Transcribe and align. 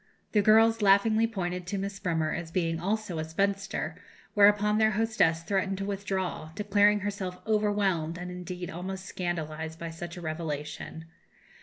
The 0.31 0.41
girls 0.41 0.81
laughingly 0.81 1.27
pointed 1.27 1.67
to 1.67 1.77
Miss 1.77 1.99
Bremer 1.99 2.33
as 2.33 2.49
being 2.49 2.79
also 2.79 3.19
a 3.19 3.23
spinster; 3.23 3.95
whereupon 4.33 4.79
their 4.79 4.93
hostess 4.93 5.43
threatened 5.43 5.77
to 5.77 5.85
withdraw, 5.85 6.49
declaring 6.55 7.01
herself 7.01 7.39
overwhelmed, 7.45 8.17
and, 8.17 8.31
indeed, 8.31 8.71
almost 8.71 9.05
scandalized 9.05 9.77
by 9.77 9.91
such 9.91 10.17
a 10.17 10.21
revelation. 10.21 11.05